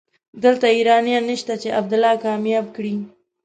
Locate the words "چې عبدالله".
1.61-2.13